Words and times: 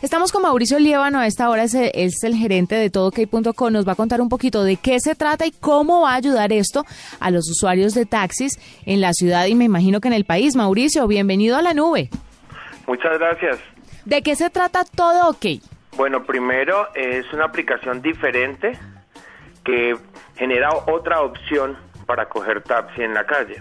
Estamos 0.00 0.30
con 0.30 0.42
Mauricio 0.42 0.78
Liévano, 0.78 1.18
a 1.18 1.26
esta 1.26 1.50
hora 1.50 1.64
es, 1.64 1.74
es 1.74 2.22
el 2.22 2.36
gerente 2.36 2.76
de 2.76 2.88
todokey.com, 2.88 3.72
nos 3.72 3.84
va 3.84 3.94
a 3.94 3.96
contar 3.96 4.20
un 4.20 4.28
poquito 4.28 4.62
de 4.62 4.76
qué 4.76 5.00
se 5.00 5.16
trata 5.16 5.44
y 5.44 5.50
cómo 5.50 6.02
va 6.02 6.12
a 6.12 6.14
ayudar 6.14 6.52
esto 6.52 6.84
a 7.18 7.32
los 7.32 7.50
usuarios 7.50 7.94
de 7.94 8.06
taxis 8.06 8.52
en 8.86 9.00
la 9.00 9.12
ciudad 9.12 9.46
y 9.46 9.56
me 9.56 9.64
imagino 9.64 10.00
que 10.00 10.06
en 10.06 10.14
el 10.14 10.24
país. 10.24 10.54
Mauricio, 10.54 11.08
bienvenido 11.08 11.56
a 11.56 11.62
la 11.62 11.74
nube. 11.74 12.10
Muchas 12.86 13.18
gracias. 13.18 13.58
¿De 14.04 14.22
qué 14.22 14.36
se 14.36 14.50
trata 14.50 14.84
Todo 14.84 15.30
OK? 15.30 15.44
Bueno, 15.96 16.22
primero 16.22 16.94
es 16.94 17.26
una 17.32 17.46
aplicación 17.46 18.00
diferente 18.00 18.78
que 19.64 19.96
genera 20.36 20.68
otra 20.86 21.22
opción 21.22 21.76
para 22.06 22.28
coger 22.28 22.62
taxi 22.62 23.02
en 23.02 23.14
la 23.14 23.26
calle. 23.26 23.60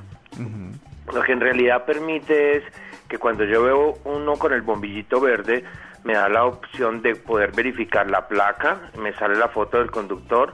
Lo 1.12 1.24
que 1.24 1.32
en 1.32 1.40
realidad 1.40 1.84
permite 1.86 2.58
es 2.58 2.64
que 3.10 3.18
cuando 3.18 3.44
yo 3.44 3.64
veo 3.64 3.98
uno 4.04 4.36
con 4.36 4.54
el 4.54 4.62
bombillito 4.62 5.20
verde, 5.20 5.64
me 6.08 6.14
da 6.14 6.30
la 6.30 6.46
opción 6.46 7.02
de 7.02 7.16
poder 7.16 7.52
verificar 7.52 8.10
la 8.10 8.30
placa, 8.30 8.80
me 8.98 9.12
sale 9.12 9.36
la 9.36 9.50
foto 9.50 9.78
del 9.78 9.92
conductor 9.92 10.54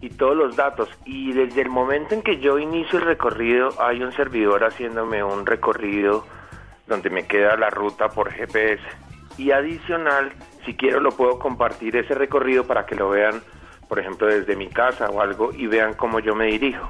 y 0.00 0.08
todos 0.08 0.34
los 0.34 0.56
datos. 0.56 0.88
Y 1.04 1.34
desde 1.34 1.60
el 1.60 1.68
momento 1.68 2.14
en 2.14 2.22
que 2.22 2.38
yo 2.38 2.58
inicio 2.58 2.98
el 2.98 3.04
recorrido, 3.04 3.68
hay 3.82 4.02
un 4.02 4.12
servidor 4.12 4.64
haciéndome 4.64 5.22
un 5.22 5.44
recorrido 5.44 6.24
donde 6.86 7.10
me 7.10 7.26
queda 7.26 7.54
la 7.58 7.68
ruta 7.68 8.08
por 8.08 8.32
GPS. 8.32 8.82
Y 9.36 9.50
adicional, 9.50 10.32
si 10.64 10.72
quiero, 10.72 11.00
lo 11.00 11.10
puedo 11.10 11.38
compartir 11.38 11.96
ese 11.96 12.14
recorrido 12.14 12.64
para 12.64 12.86
que 12.86 12.94
lo 12.94 13.10
vean, 13.10 13.42
por 13.90 13.98
ejemplo, 13.98 14.26
desde 14.26 14.56
mi 14.56 14.68
casa 14.68 15.10
o 15.10 15.20
algo 15.20 15.52
y 15.52 15.66
vean 15.66 15.92
cómo 15.92 16.18
yo 16.18 16.34
me 16.34 16.46
dirijo. 16.46 16.88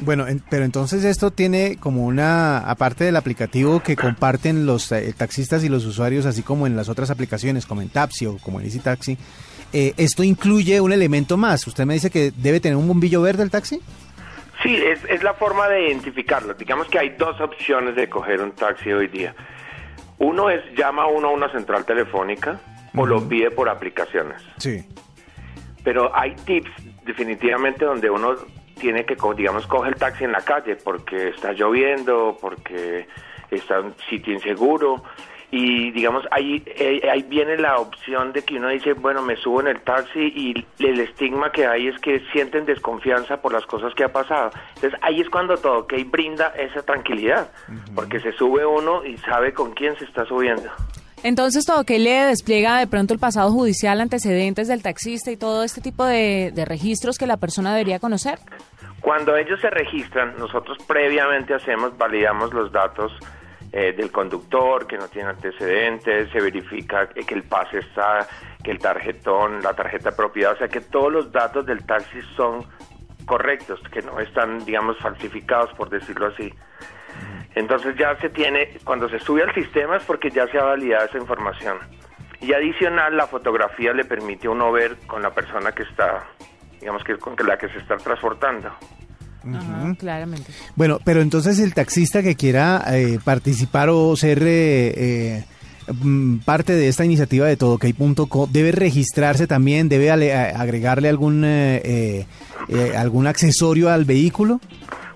Bueno, 0.00 0.24
pero 0.48 0.64
entonces 0.64 1.04
esto 1.04 1.30
tiene 1.30 1.76
como 1.78 2.06
una, 2.06 2.58
aparte 2.58 3.04
del 3.04 3.16
aplicativo 3.16 3.80
que 3.80 3.96
comparten 3.96 4.64
los 4.64 4.90
eh, 4.92 5.12
taxistas 5.16 5.62
y 5.62 5.68
los 5.68 5.84
usuarios, 5.84 6.24
así 6.24 6.42
como 6.42 6.66
en 6.66 6.74
las 6.74 6.88
otras 6.88 7.10
aplicaciones, 7.10 7.66
como 7.66 7.82
en 7.82 7.90
Tapsi 7.90 8.24
o 8.24 8.38
como 8.38 8.60
en 8.60 8.66
Easy 8.66 8.78
Taxi, 8.78 9.18
eh, 9.72 9.92
esto 9.98 10.24
incluye 10.24 10.80
un 10.80 10.92
elemento 10.92 11.36
más. 11.36 11.66
¿Usted 11.66 11.84
me 11.84 11.94
dice 11.94 12.10
que 12.10 12.32
debe 12.34 12.60
tener 12.60 12.76
un 12.76 12.88
bombillo 12.88 13.22
verde 13.22 13.42
el 13.42 13.50
taxi? 13.50 13.80
Sí, 14.62 14.74
es, 14.74 15.00
es 15.08 15.22
la 15.22 15.34
forma 15.34 15.68
de 15.68 15.88
identificarlo. 15.88 16.54
Digamos 16.54 16.88
que 16.88 16.98
hay 16.98 17.10
dos 17.10 17.40
opciones 17.40 17.94
de 17.94 18.08
coger 18.08 18.40
un 18.40 18.52
taxi 18.52 18.92
hoy 18.92 19.08
día. 19.08 19.34
Uno 20.18 20.50
es 20.50 20.60
llama 20.76 21.06
uno 21.06 21.28
a 21.28 21.32
una 21.32 21.50
central 21.50 21.84
telefónica 21.84 22.60
o 22.94 23.06
lo 23.06 23.26
pide 23.26 23.50
por 23.50 23.68
aplicaciones. 23.68 24.42
Sí. 24.58 24.84
Pero 25.84 26.14
hay 26.14 26.34
tips 26.44 26.70
definitivamente 27.06 27.84
donde 27.84 28.10
uno 28.10 28.36
tiene 28.80 29.04
que, 29.04 29.16
digamos, 29.36 29.66
coge 29.66 29.90
el 29.90 29.96
taxi 29.96 30.24
en 30.24 30.32
la 30.32 30.40
calle 30.40 30.76
porque 30.76 31.28
está 31.28 31.52
lloviendo, 31.52 32.36
porque 32.40 33.06
está 33.50 33.78
en 33.78 33.94
sitio 34.08 34.32
inseguro. 34.32 35.02
Y 35.52 35.90
digamos, 35.90 36.24
ahí, 36.30 36.62
eh, 36.66 37.08
ahí 37.10 37.22
viene 37.22 37.56
la 37.56 37.78
opción 37.78 38.32
de 38.32 38.42
que 38.42 38.54
uno 38.54 38.68
dice, 38.68 38.92
bueno, 38.92 39.20
me 39.20 39.34
subo 39.34 39.60
en 39.60 39.66
el 39.66 39.80
taxi 39.80 40.20
y 40.20 40.84
el 40.84 41.00
estigma 41.00 41.50
que 41.50 41.66
hay 41.66 41.88
es 41.88 41.98
que 42.00 42.20
sienten 42.32 42.64
desconfianza 42.66 43.42
por 43.42 43.52
las 43.52 43.66
cosas 43.66 43.92
que 43.94 44.04
ha 44.04 44.12
pasado. 44.12 44.50
Entonces 44.76 44.98
ahí 45.02 45.20
es 45.20 45.28
cuando 45.28 45.56
todo 45.56 45.88
que 45.88 46.04
brinda 46.04 46.54
esa 46.56 46.82
tranquilidad, 46.82 47.50
porque 47.96 48.20
se 48.20 48.30
sube 48.32 48.64
uno 48.64 49.04
y 49.04 49.16
sabe 49.18 49.52
con 49.52 49.72
quién 49.72 49.96
se 49.98 50.04
está 50.04 50.24
subiendo. 50.24 50.70
Entonces, 51.22 51.66
todo 51.66 51.84
que 51.84 51.98
le 51.98 52.12
despliega 52.26 52.78
de 52.78 52.86
pronto 52.86 53.12
el 53.12 53.20
pasado 53.20 53.52
judicial, 53.52 54.00
antecedentes 54.00 54.68
del 54.68 54.82
taxista 54.82 55.30
y 55.30 55.36
todo 55.36 55.64
este 55.64 55.82
tipo 55.82 56.04
de, 56.04 56.52
registros 56.66 57.18
que 57.18 57.26
la 57.26 57.36
persona 57.36 57.72
debería 57.72 57.98
conocer. 57.98 58.38
Cuando 59.00 59.36
ellos 59.36 59.60
se 59.60 59.70
registran, 59.70 60.36
nosotros 60.38 60.78
previamente 60.86 61.54
hacemos, 61.54 61.96
validamos 61.96 62.52
los 62.52 62.70
datos 62.70 63.12
eh, 63.72 63.92
del 63.92 64.10
conductor, 64.10 64.86
que 64.86 64.98
no 64.98 65.08
tiene 65.08 65.30
antecedentes, 65.30 66.30
se 66.30 66.40
verifica 66.40 67.08
que 67.08 67.34
el 67.34 67.44
pase 67.44 67.78
está, 67.78 68.26
que 68.62 68.70
el 68.70 68.78
tarjetón, 68.78 69.62
la 69.62 69.74
tarjeta 69.74 70.10
propiedad, 70.14 70.52
o 70.52 70.56
sea 70.56 70.68
que 70.68 70.80
todos 70.80 71.12
los 71.12 71.32
datos 71.32 71.64
del 71.66 71.84
taxi 71.86 72.20
son 72.36 72.66
correctos, 73.24 73.80
que 73.92 74.02
no 74.02 74.18
están, 74.20 74.64
digamos, 74.64 74.98
falsificados, 74.98 75.72
por 75.74 75.88
decirlo 75.88 76.26
así. 76.26 76.52
Entonces 77.54 77.96
ya 77.96 78.16
se 78.16 78.28
tiene, 78.28 78.76
cuando 78.84 79.08
se 79.08 79.18
sube 79.18 79.42
al 79.42 79.54
sistema 79.54 79.96
es 79.96 80.04
porque 80.04 80.30
ya 80.30 80.46
se 80.48 80.58
ha 80.58 80.64
validado 80.64 81.06
esa 81.06 81.18
información. 81.18 81.78
Y 82.40 82.52
adicional, 82.52 83.16
la 83.16 83.26
fotografía 83.26 83.92
le 83.92 84.04
permite 84.04 84.46
a 84.46 84.50
uno 84.50 84.72
ver 84.72 84.96
con 85.06 85.22
la 85.22 85.30
persona 85.30 85.72
que 85.72 85.82
está, 85.82 86.26
digamos 86.80 87.04
que 87.04 87.16
con 87.18 87.34
la 87.46 87.58
que 87.58 87.68
se 87.68 87.78
está 87.78 87.96
transportando. 87.96 88.70
claramente. 89.98 90.52
Bueno, 90.76 90.98
pero 91.04 91.20
entonces 91.20 91.58
el 91.60 91.74
taxista 91.74 92.22
que 92.22 92.34
quiera 92.34 92.82
eh, 92.88 93.18
participar 93.24 93.88
o 93.90 94.16
ser 94.16 94.42
eh, 94.42 94.92
eh, 94.96 95.44
mm, 95.92 96.38
parte 96.38 96.72
de 96.72 96.88
esta 96.88 97.04
iniciativa 97.04 97.46
de 97.46 97.56
todokey.co 97.56 98.48
debe 98.50 98.72
registrarse 98.72 99.46
también, 99.46 99.88
debe 99.88 100.10
agregarle 100.10 101.08
algún 101.08 101.44
algún 102.96 103.26
accesorio 103.26 103.90
al 103.90 104.04
vehículo. 104.04 104.60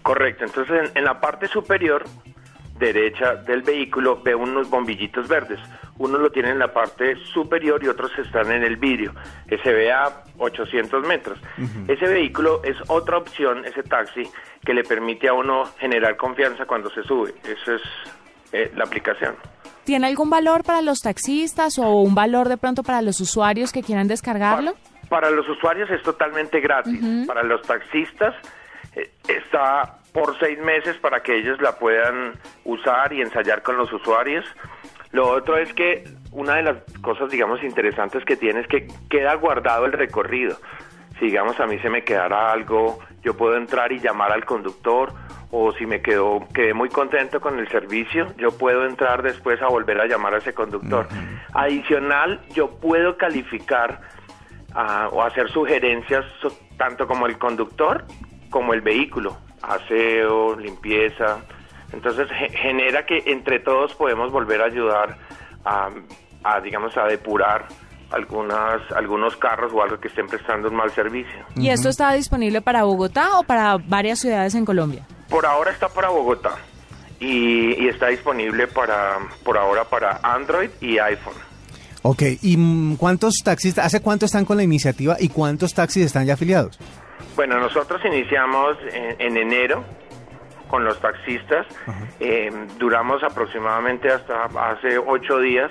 Correcto, 0.03 0.45
entonces 0.45 0.91
en, 0.95 1.05
la 1.05 1.19
parte 1.19 1.49
superior 1.49 2.05
derecha 2.79 3.37
del 3.37 3.63
vehículo 3.63 4.21
ve 4.23 4.35
unos 4.35 4.69
bombillitos 4.69 5.29
verdes. 5.29 5.61
Uno 5.99 6.19
lo 6.19 6.31
tiene 6.31 6.51
en 6.51 6.59
la 6.59 6.73
parte 6.73 7.17
superior 7.33 7.83
y 7.83 7.89
otros 7.89 8.11
están 8.19 8.51
en 8.51 8.65
el 8.65 8.77
vidrio. 8.77 9.15
Ese 9.47 9.73
ve 9.73 9.93
a 9.93 10.25
800 10.39 11.07
metros. 11.07 11.39
Ese 11.87 12.07
vehículo 12.07 12.63
es 12.65 12.77
otra 12.89 13.19
opción, 13.19 13.65
ese 13.65 13.83
taxi, 13.83 14.25
que 14.65 14.75
le 14.75 14.83
permite 14.83 15.29
a 15.29 15.35
uno 15.35 15.65
generar 15.79 16.17
confianza 16.17 16.67
cuando 16.67 16.91
se 16.91 17.03
sube. 17.05 17.35
Esa 17.45 17.77
es 17.77 17.83
eh, 18.53 18.73
la 18.75 18.85
aplicación. 18.85 19.37
¿Tiene 19.85 20.09
algún 20.09 20.31
valor 20.31 20.65
para 20.65 20.83
los 20.83 21.01
taxistas 21.01 21.79
o 21.79 21.91
un 22.01 22.15
valor 22.15 22.49
de 22.49 22.57
pronto 22.57 22.83
para 22.83 23.03
los 23.03 23.21
usuarios 23.21 23.73
que 23.73 23.83
quieran 23.83 24.09
descargarlo? 24.09 24.75
Para, 25.09 25.31
los 25.31 25.49
usuarios 25.49 25.89
es 25.91 26.03
totalmente 26.03 26.61
gratis. 26.61 26.99
Para 27.27 27.45
los 27.45 27.63
taxistas 27.63 28.35
está 29.29 29.99
por 30.13 30.39
seis 30.39 30.59
meses 30.61 30.97
para 30.99 31.21
que 31.21 31.37
ellos 31.37 31.61
la 31.61 31.77
puedan 31.77 32.35
usar 32.65 33.13
y 33.13 33.21
ensayar 33.21 33.63
con 33.63 33.77
los 33.77 33.93
usuarios. 33.93 34.45
Lo 35.13 35.29
otro 35.29 35.57
es 35.57 35.73
que 35.75 36.05
una 36.33 36.57
de 36.57 36.63
las 36.63 36.77
cosas, 37.01 37.31
digamos, 37.31 37.63
interesantes 37.63 38.25
que 38.25 38.37
tiene 38.37 38.61
es 38.61 38.67
que 38.67 38.89
queda 39.09 39.35
guardado 39.35 39.87
el 39.87 39.93
recorrido. 39.93 40.57
Si, 41.19 41.27
digamos, 41.27 41.59
a 41.61 41.67
mí 41.67 41.79
se 41.79 41.89
me 41.89 42.03
quedara 42.03 42.53
algo, 42.53 42.99
yo 43.23 43.37
puedo 43.37 43.57
entrar 43.57 43.93
y 43.93 44.01
llamar 44.01 44.33
al 44.33 44.45
conductor 44.45 45.13
o 45.53 45.73
si 45.75 45.87
me 45.87 46.03
quedo, 46.03 46.49
quedé 46.53 46.75
muy 46.75 46.89
contento 46.89 47.41
con 47.41 47.61
el 47.61 47.69
servicio, 47.69 48.27
yo 48.37 48.51
puedo 48.59 48.85
entrar 48.87 49.23
después 49.23 49.63
a 49.63 49.69
volver 49.69 50.01
a 50.01 50.07
llamar 50.07 50.35
a 50.35 50.39
ese 50.39 50.53
conductor. 50.53 51.07
Adicional, 51.53 52.41
yo 52.53 52.73
puedo 52.81 53.17
calificar 53.17 54.01
ah, 54.75 55.09
o 55.13 55.23
hacer 55.23 55.49
sugerencias 55.51 56.25
tanto 56.77 57.07
como 57.07 57.27
el 57.27 57.39
conductor 57.39 58.05
como 58.55 58.73
el 58.73 58.83
vehículo, 58.83 59.37
aseo, 59.63 60.57
limpieza. 60.57 61.39
Entonces 61.95 62.29
genera 62.53 63.07
que 63.07 63.23
entre 63.27 63.61
todos 63.61 63.95
podemos 63.95 64.31
volver 64.31 64.61
a 64.61 64.67
ayudar 64.67 65.17
a, 65.65 66.61
digamos, 66.61 66.97
a 66.97 67.07
depurar 67.07 67.67
algunas, 68.11 68.81
algunos 68.93 69.37
carros 69.37 69.73
o 69.73 69.83
algo 69.83 69.99
que 69.99 70.09
estén 70.09 70.27
prestando 70.27 70.69
un 70.69 70.75
mal 70.75 70.91
servicio. 70.91 71.45
¿Y 71.57 71.71
esto 71.71 71.89
está 71.89 72.13
disponible 72.13 72.61
para 72.61 72.85
Bogotá 72.85 73.39
o 73.39 73.45
para 73.45 73.77
varias 73.79 74.21
ciudades 74.21 74.55
en 74.55 74.65
Colombia? 74.65 75.07
Por 75.31 75.47
ahora 75.47 75.71
está 75.71 75.89
para 75.89 76.11
Bogotá 76.11 76.57
y, 77.21 77.89
está 77.89 78.09
disponible 78.09 78.67
para, 78.67 79.19
por 79.43 79.57
ahora 79.57 79.85
para 79.85 80.21
Android 80.23 80.71
y 80.81 80.99
iPhone. 80.99 81.35
Ok, 82.03 82.23
¿y 82.43 82.97
cuántos 82.97 83.37
taxistas, 83.43 83.87
hace 83.87 84.03
cuánto 84.03 84.27
están 84.27 84.45
con 84.45 84.59
la 84.59 84.63
iniciativa 84.63 85.17
y 85.19 85.31
cuántos 85.31 85.73
taxis 85.73 86.05
están 86.05 86.27
ya 86.27 86.35
afiliados? 86.35 86.79
Bueno, 87.35 87.59
nosotros 87.59 88.01
iniciamos 88.05 88.77
en, 88.93 89.37
enero 89.37 89.85
con 90.75 90.85
los 90.85 90.99
taxistas. 90.99 91.69
Eh, 92.19 92.51
duramos 92.81 93.23
aproximadamente 93.23 94.11
hasta 94.11 94.47
hace 94.73 94.99
ocho 94.99 95.39
días 95.39 95.71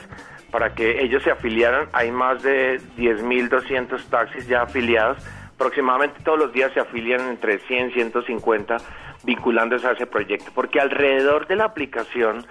para 0.50 0.74
que 0.74 1.02
ellos 1.04 1.22
se 1.24 1.30
afiliaran. 1.30 1.90
Hay 1.92 2.10
más 2.10 2.42
de 2.42 2.80
10.200 2.96 4.02
taxis 4.06 4.48
ya 4.48 4.62
afiliados. 4.62 5.18
Aproximadamente 5.56 6.24
todos 6.24 6.40
los 6.40 6.54
días 6.54 6.72
se 6.74 6.80
afilian 6.80 7.20
entre 7.28 7.60
100 7.60 7.90
y 7.90 7.94
150 7.96 8.78
vinculándose 9.26 9.86
a 9.88 9.92
ese 9.92 10.06
proyecto, 10.06 10.52
porque 10.56 10.80
alrededor 10.80 11.48
de 11.48 11.58
la 11.58 11.66
aplicación 11.66 12.48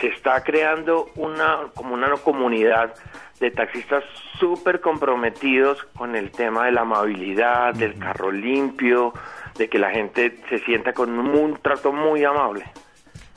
se 0.00 0.08
está 0.08 0.42
creando 0.42 1.10
una 1.16 1.68
como 1.74 1.94
una 1.94 2.10
comunidad 2.16 2.94
de 3.38 3.50
taxistas 3.50 4.04
súper 4.38 4.80
comprometidos 4.80 5.82
con 5.96 6.14
el 6.14 6.30
tema 6.30 6.66
de 6.66 6.72
la 6.72 6.82
amabilidad, 6.82 7.74
del 7.74 7.98
carro 7.98 8.30
limpio, 8.30 9.12
de 9.56 9.68
que 9.68 9.78
la 9.78 9.90
gente 9.90 10.38
se 10.48 10.58
sienta 10.58 10.92
con 10.92 11.18
un, 11.18 11.58
trato 11.60 11.92
muy 11.92 12.24
amable. 12.24 12.64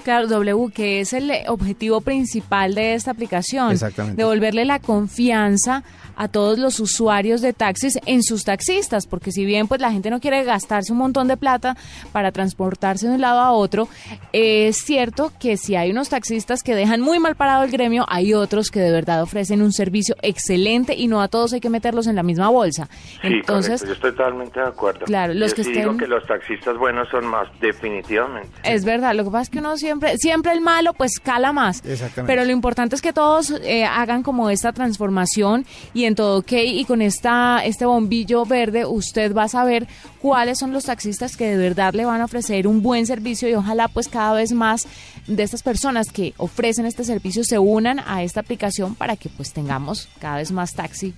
Claro, 0.03 0.27
W, 0.27 0.71
que 0.73 0.99
es 1.01 1.13
el 1.13 1.31
objetivo 1.47 2.01
principal 2.01 2.75
de 2.75 2.93
esta 2.93 3.11
aplicación. 3.11 3.71
Exactamente. 3.71 4.21
Devolverle 4.21 4.65
la 4.65 4.79
confianza 4.79 5.83
a 6.15 6.27
todos 6.27 6.59
los 6.59 6.79
usuarios 6.79 7.41
de 7.41 7.53
taxis 7.53 7.97
en 8.05 8.21
sus 8.21 8.43
taxistas, 8.43 9.07
porque 9.07 9.31
si 9.31 9.45
bien 9.45 9.67
pues 9.67 9.81
la 9.81 9.91
gente 9.91 10.11
no 10.11 10.19
quiere 10.19 10.43
gastarse 10.43 10.91
un 10.91 10.99
montón 10.99 11.27
de 11.27 11.37
plata 11.37 11.75
para 12.11 12.31
transportarse 12.31 13.07
de 13.07 13.15
un 13.15 13.21
lado 13.21 13.39
a 13.39 13.51
otro, 13.51 13.87
es 14.31 14.77
cierto 14.77 15.31
que 15.39 15.57
si 15.57 15.75
hay 15.75 15.89
unos 15.89 16.09
taxistas 16.09 16.61
que 16.61 16.75
dejan 16.75 17.01
muy 17.01 17.17
mal 17.17 17.35
parado 17.35 17.63
el 17.63 17.71
gremio, 17.71 18.05
hay 18.09 18.35
otros 18.35 18.69
que 18.69 18.79
de 18.79 18.91
verdad 18.91 19.23
ofrecen 19.23 19.63
un 19.63 19.71
servicio 19.73 20.15
excelente 20.21 20.93
y 20.95 21.07
no 21.07 21.19
a 21.19 21.29
todos 21.29 21.53
hay 21.53 21.59
que 21.61 21.69
meterlos 21.71 22.05
en 22.05 22.15
la 22.15 22.21
misma 22.23 22.49
bolsa. 22.49 22.87
Sí, 23.23 23.27
Entonces, 23.29 23.81
correcto, 23.81 23.87
yo 23.87 23.93
estoy 23.93 24.11
totalmente 24.11 24.59
de 24.59 24.67
acuerdo. 24.67 25.05
Claro, 25.05 25.33
los 25.33 25.49
Yo 25.51 25.55
que 25.55 25.63
sí 25.63 25.71
estén- 25.71 25.83
digo 25.85 25.97
que 25.97 26.07
los 26.07 26.23
taxistas 26.27 26.77
buenos 26.77 27.07
son 27.09 27.25
más, 27.25 27.47
definitivamente. 27.59 28.49
Es 28.63 28.85
verdad, 28.85 29.15
lo 29.15 29.23
que 29.23 29.31
pasa 29.31 29.41
es 29.43 29.49
que 29.49 29.59
uno 29.59 29.77
siempre, 29.77 29.92
siempre 30.17 30.51
el 30.51 30.61
malo 30.61 30.93
pues 30.93 31.19
cala 31.19 31.51
más. 31.51 31.83
Exactamente. 31.85 32.31
Pero 32.31 32.45
lo 32.45 32.51
importante 32.51 32.95
es 32.95 33.01
que 33.01 33.13
todos 33.13 33.51
eh, 33.63 33.85
hagan 33.85 34.23
como 34.23 34.49
esta 34.49 34.71
transformación 34.73 35.65
y 35.93 36.05
en 36.05 36.15
todo 36.15 36.39
ok 36.39 36.51
y 36.53 36.85
con 36.85 37.01
esta 37.01 37.63
este 37.65 37.85
bombillo 37.85 38.45
verde 38.45 38.85
usted 38.85 39.35
va 39.35 39.43
a 39.43 39.47
saber 39.47 39.87
cuáles 40.19 40.59
son 40.59 40.71
los 40.71 40.85
taxistas 40.85 41.37
que 41.37 41.45
de 41.45 41.57
verdad 41.57 41.93
le 41.93 42.05
van 42.05 42.21
a 42.21 42.25
ofrecer 42.25 42.67
un 42.67 42.81
buen 42.81 43.05
servicio 43.05 43.49
y 43.49 43.53
ojalá 43.53 43.87
pues 43.87 44.07
cada 44.07 44.33
vez 44.33 44.51
más 44.53 44.87
de 45.27 45.43
estas 45.43 45.63
personas 45.63 46.11
que 46.11 46.33
ofrecen 46.37 46.85
este 46.85 47.03
servicio 47.03 47.43
se 47.43 47.59
unan 47.59 47.99
a 48.05 48.23
esta 48.23 48.39
aplicación 48.39 48.95
para 48.95 49.15
que 49.15 49.29
pues 49.29 49.53
tengamos 49.53 50.09
cada 50.19 50.37
vez 50.37 50.51
más 50.51 50.73
taxis. 50.73 51.13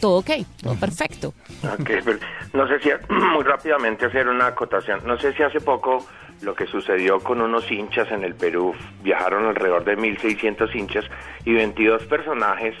Todo 0.00 0.18
ok, 0.18 0.30
todo 0.62 0.74
perfecto. 0.76 1.34
Pero 1.60 2.18
no 2.52 2.68
sé 2.68 2.78
si 2.80 2.90
muy 3.34 3.44
rápidamente 3.44 4.06
hacer 4.06 4.28
una 4.28 4.48
acotación. 4.48 5.00
No 5.04 5.18
sé 5.18 5.32
si 5.32 5.42
hace 5.42 5.60
poco 5.60 6.06
lo 6.42 6.54
que 6.54 6.66
sucedió 6.66 7.20
con 7.20 7.40
unos 7.40 7.70
hinchas 7.70 8.10
en 8.10 8.24
el 8.24 8.34
Perú, 8.34 8.74
viajaron 9.02 9.46
alrededor 9.46 9.84
de 9.84 9.96
1.600 9.96 10.74
hinchas 10.74 11.04
y 11.44 11.52
22 11.52 12.04
personajes 12.04 12.74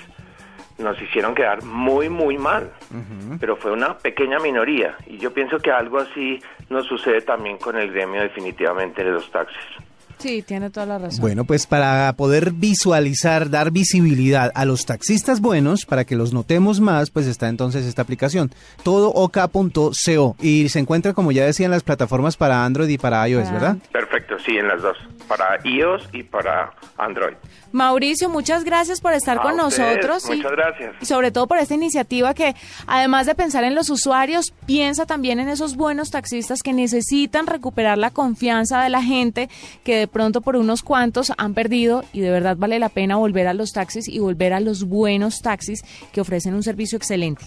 nos 0.78 1.00
hicieron 1.02 1.34
quedar 1.34 1.64
muy, 1.64 2.08
muy 2.08 2.38
mal. 2.38 2.72
Pero 3.40 3.56
fue 3.56 3.72
una 3.72 3.98
pequeña 3.98 4.38
minoría 4.38 4.96
y 5.06 5.18
yo 5.18 5.32
pienso 5.32 5.58
que 5.58 5.70
algo 5.70 5.98
así 5.98 6.40
nos 6.70 6.86
sucede 6.86 7.20
también 7.22 7.58
con 7.58 7.76
el 7.76 7.92
gremio 7.92 8.22
definitivamente 8.22 9.04
de 9.04 9.10
los 9.10 9.30
taxis. 9.30 9.58
Sí, 10.18 10.42
tiene 10.42 10.70
toda 10.70 10.86
la 10.86 10.98
razón. 10.98 11.20
Bueno, 11.20 11.44
pues 11.44 11.66
para 11.66 12.12
poder 12.14 12.52
visualizar, 12.52 13.50
dar 13.50 13.70
visibilidad 13.70 14.50
a 14.54 14.64
los 14.64 14.84
taxistas 14.84 15.40
buenos, 15.40 15.84
para 15.86 16.04
que 16.04 16.16
los 16.16 16.32
notemos 16.32 16.80
más, 16.80 17.10
pues 17.10 17.26
está 17.26 17.48
entonces 17.48 17.86
esta 17.86 18.02
aplicación, 18.02 18.50
todooka.co 18.82 20.36
y 20.40 20.68
se 20.68 20.78
encuentra, 20.78 21.12
como 21.12 21.32
ya 21.32 21.44
decía, 21.44 21.66
en 21.66 21.70
las 21.72 21.82
plataformas 21.82 22.36
para 22.36 22.64
Android 22.64 22.88
y 22.88 22.98
para 22.98 23.26
iOS, 23.28 23.46
Ah. 23.48 23.52
¿verdad? 23.52 23.76
Perfecto, 23.92 24.07
sí, 24.44 24.56
en 24.58 24.68
las 24.68 24.82
dos, 24.82 24.96
para 25.26 25.58
iOS 25.64 26.08
y 26.12 26.22
para 26.22 26.72
Android. 26.96 27.34
Mauricio, 27.72 28.28
muchas 28.28 28.64
gracias 28.64 29.00
por 29.00 29.12
estar 29.12 29.38
A 29.38 29.42
con 29.42 29.60
ustedes, 29.60 29.96
nosotros. 30.06 30.30
y- 30.30 30.36
muchas 30.36 30.52
gracias. 30.52 30.94
Y 31.00 31.04
sobre 31.06 31.30
todo 31.30 31.46
por 31.46 31.58
esta 31.58 31.74
iniciativa 31.74 32.32
que, 32.34 32.54
además 32.86 33.26
de 33.26 33.34
pensar 33.34 33.64
en 33.64 33.74
los 33.74 33.90
usuarios, 33.90 34.52
piensa 34.66 35.04
también 35.06 35.38
en 35.40 35.48
esos 35.48 35.76
buenos 35.76 36.10
taxistas 36.10 36.62
que 36.62 36.72
necesitan 36.72 37.46
recuperar 37.46 37.98
la 37.98 38.10
confianza 38.10 38.82
de 38.82 38.88
la 38.88 39.02
gente 39.02 39.48
que 39.84 39.96
de 39.96 40.08
pronto 40.08 40.40
por 40.40 40.56
unos 40.56 40.82
cuantos 40.82 41.32
han 41.36 41.54
perdido 41.54 42.04
y 42.12 42.20
de 42.20 42.30
verdad 42.30 42.56
vale 42.56 42.78
la 42.78 42.88
pena 42.88 43.16
volver 43.16 43.46
a 43.48 43.54
los 43.54 43.72
taxis 43.72 44.08
y 44.08 44.18
volver 44.18 44.52
a 44.54 44.60
los 44.60 44.84
buenos 44.84 45.42
taxis 45.42 45.82
que 46.12 46.20
ofrecen 46.20 46.54
un 46.54 46.62
servicio 46.62 46.96
excelente. 46.96 47.44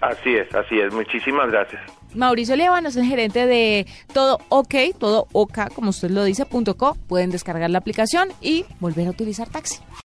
Así 0.00 0.34
es, 0.34 0.54
así 0.54 0.78
es. 0.78 0.92
Muchísimas 0.92 1.50
gracias. 1.50 1.80
Mauricio 2.14 2.56
Lévano 2.56 2.88
es 2.88 2.96
el 2.96 3.04
gerente 3.04 3.46
de 3.46 3.86
Todo 4.12 4.38
OK, 4.48 4.74
Todo 4.98 5.28
OK, 5.32 5.72
como 5.74 5.90
usted 5.90 6.10
lo 6.10 6.24
dice, 6.24 6.46
punto 6.46 6.76
.co. 6.76 6.96
Pueden 7.06 7.30
descargar 7.30 7.70
la 7.70 7.78
aplicación 7.78 8.28
y 8.40 8.64
volver 8.80 9.06
a 9.08 9.10
utilizar 9.10 9.48
taxi. 9.48 9.78